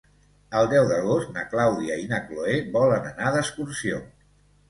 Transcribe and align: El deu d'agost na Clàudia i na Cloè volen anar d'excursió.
El 0.59 0.69
deu 0.69 0.87
d'agost 0.91 1.27
na 1.35 1.43
Clàudia 1.51 1.99
i 2.05 2.09
na 2.13 2.21
Cloè 2.29 2.55
volen 2.77 3.05
anar 3.13 3.35
d'excursió. 3.37 4.01